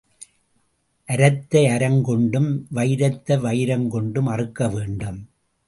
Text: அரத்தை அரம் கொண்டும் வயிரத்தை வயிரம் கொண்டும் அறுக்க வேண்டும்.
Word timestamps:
அரத்தை 1.09 1.61
அரம் 1.73 2.01
கொண்டும் 2.01 2.49
வயிரத்தை 2.75 3.39
வயிரம் 3.39 3.89
கொண்டும் 3.89 4.25
அறுக்க 4.25 4.69
வேண்டும். 4.69 5.21